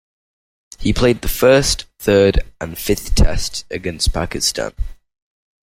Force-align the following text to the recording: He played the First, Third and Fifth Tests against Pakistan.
He 0.79 0.93
played 0.93 1.21
the 1.21 1.27
First, 1.29 1.85
Third 1.99 2.39
and 2.59 2.75
Fifth 2.75 3.13
Tests 3.13 3.65
against 3.69 4.11
Pakistan. 4.11 4.71